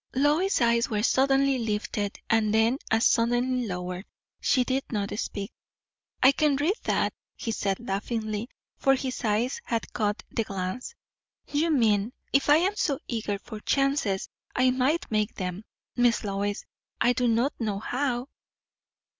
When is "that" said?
6.85-7.13